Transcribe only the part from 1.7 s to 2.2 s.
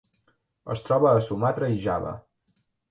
i Java.